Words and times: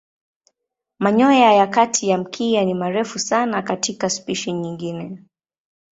Manyoya 0.99 1.53
ya 1.53 1.67
kati 1.67 2.09
ya 2.09 2.17
mkia 2.17 2.65
ni 2.65 2.73
marefu 2.73 3.19
sana 3.19 3.61
katika 3.61 4.09
spishi 4.09 4.51
nyingine. 4.51 5.23